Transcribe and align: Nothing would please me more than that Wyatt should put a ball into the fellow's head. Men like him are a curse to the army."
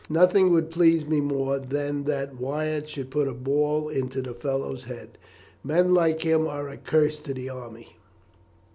Nothing 0.09 0.51
would 0.51 0.71
please 0.71 1.05
me 1.07 1.21
more 1.21 1.59
than 1.59 2.05
that 2.05 2.39
Wyatt 2.41 2.89
should 2.89 3.11
put 3.11 3.27
a 3.27 3.35
ball 3.35 3.87
into 3.87 4.19
the 4.23 4.33
fellow's 4.33 4.85
head. 4.85 5.15
Men 5.63 5.93
like 5.93 6.23
him 6.23 6.47
are 6.47 6.69
a 6.69 6.77
curse 6.77 7.19
to 7.19 7.35
the 7.35 7.49
army." 7.49 7.97